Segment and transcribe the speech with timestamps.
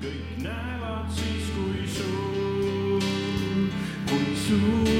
[0.00, 3.04] kõik näevad siis, kui suur,
[4.08, 4.99] kui suur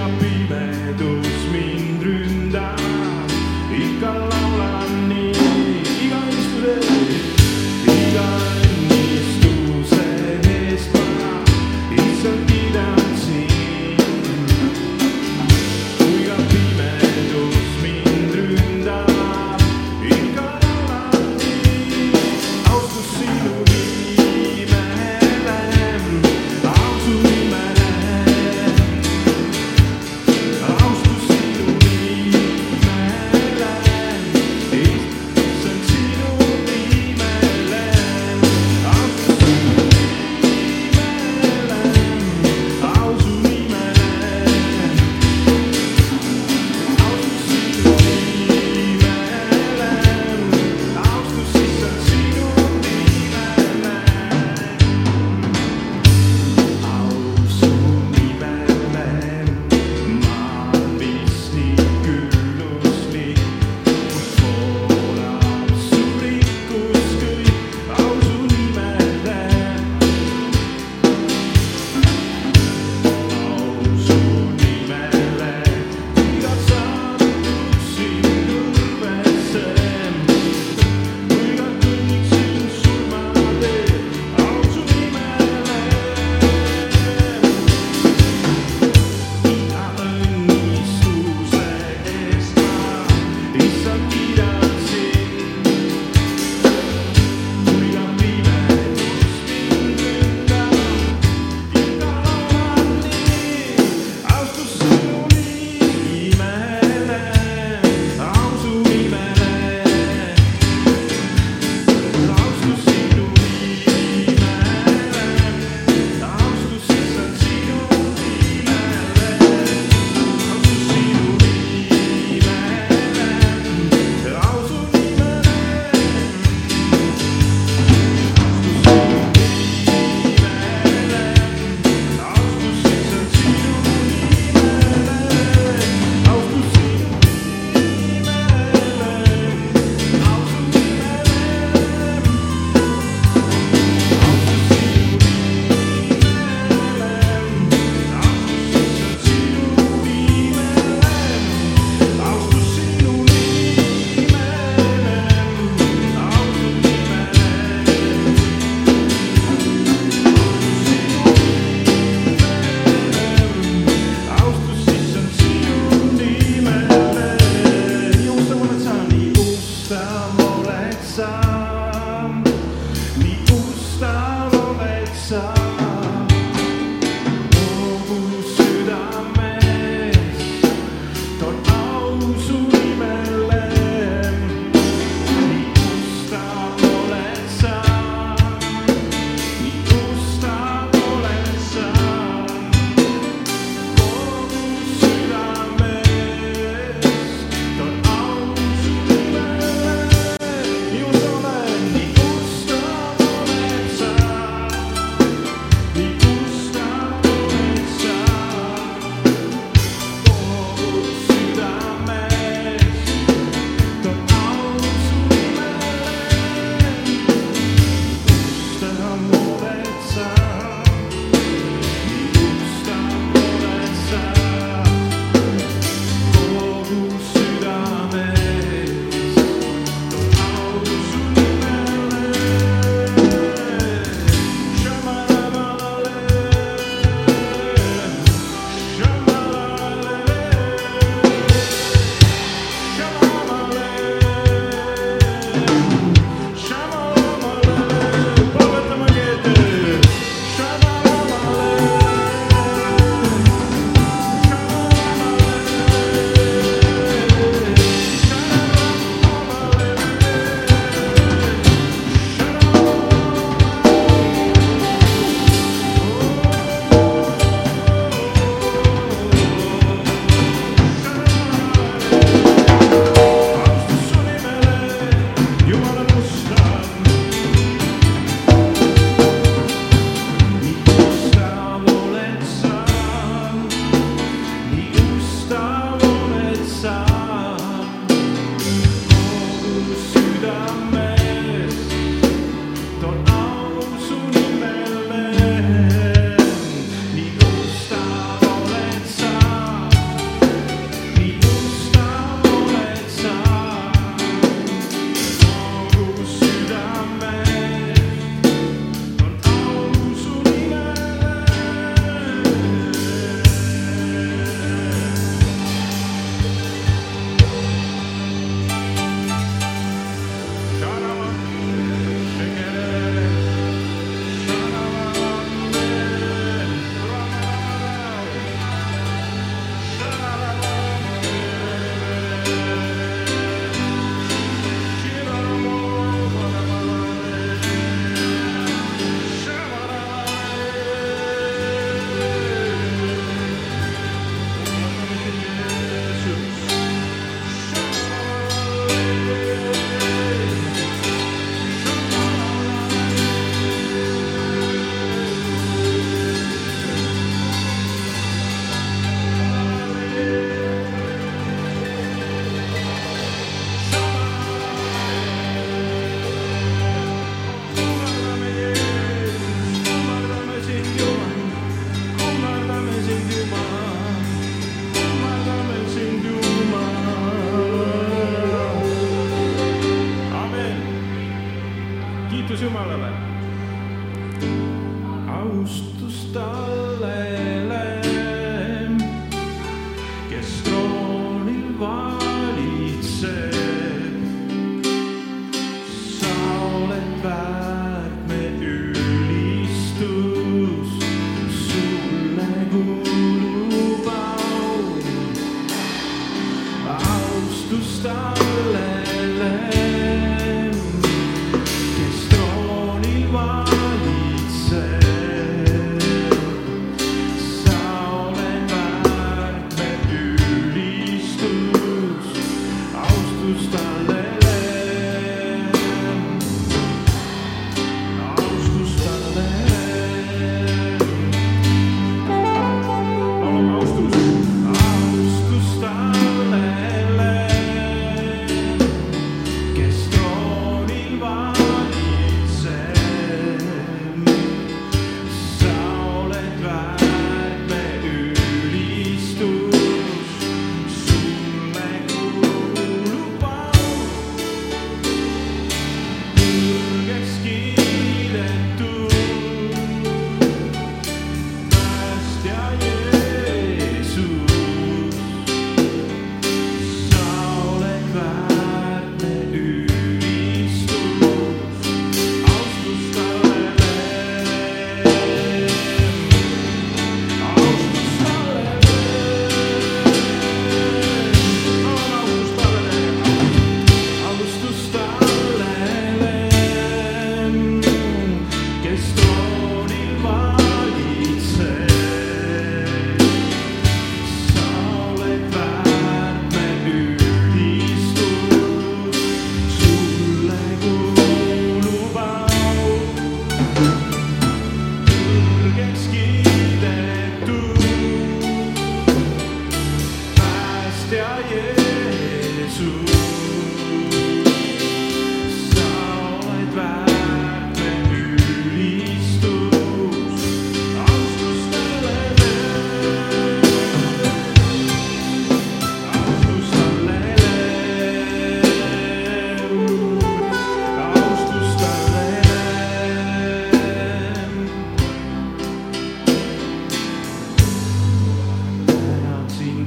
[0.00, 0.64] apīmē
[1.00, 1.81] dusmīgi.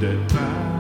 [0.06, 0.75] that time.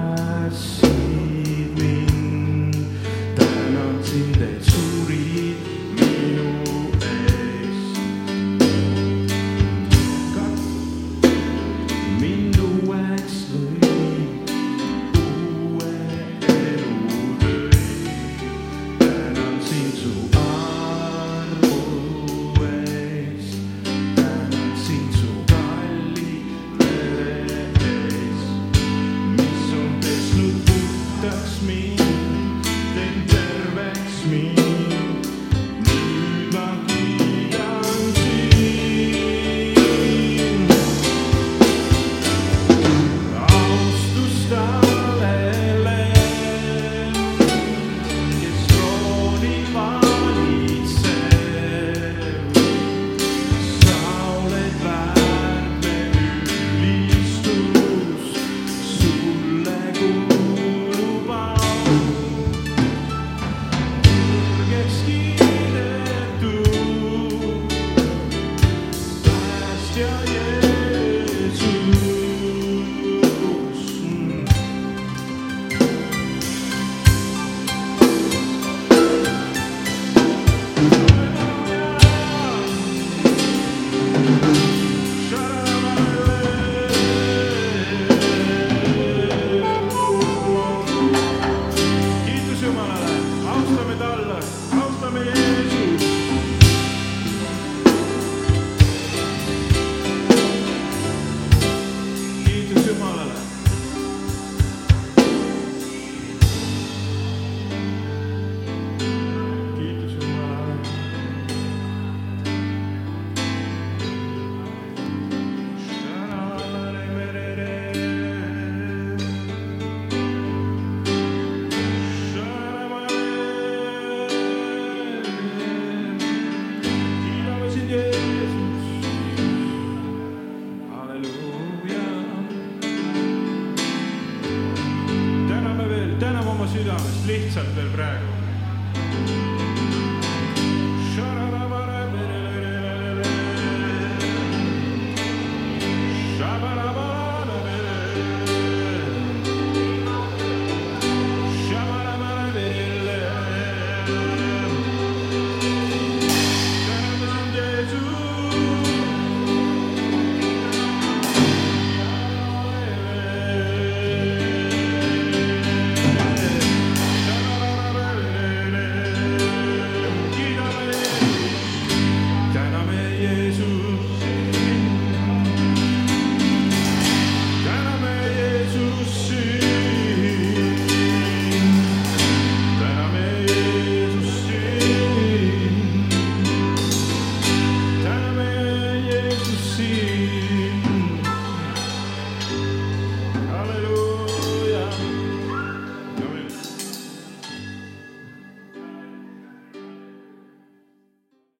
[137.25, 139.44] lihtsalt veel praegu.